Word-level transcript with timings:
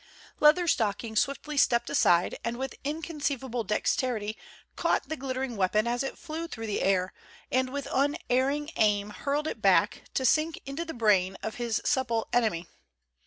Leatherstocking 0.39 1.15
swiftly 1.15 1.55
stepped 1.57 1.87
aside, 1.87 2.35
and 2.43 2.57
with 2.57 2.73
inconceivable 2.83 3.63
dexterity 3.63 4.35
caught 4.75 5.07
the 5.09 5.15
glittering 5.15 5.55
weapon 5.55 5.85
as 5.85 6.01
it 6.01 6.17
flew 6.17 6.47
through 6.47 6.65
the 6.65 6.81
air, 6.81 7.13
and 7.51 7.69
with 7.71 7.87
unerring 7.93 8.71
aim 8.77 9.11
hurled 9.11 9.45
it 9.47 9.61
back, 9.61 10.05
to 10.15 10.25
sink 10.25 10.59
into 10.65 10.83
the 10.85 10.95
brain 10.95 11.37
of 11.43 11.57
his 11.61 11.83
supple 11.85 12.27
enemy. 12.33 12.65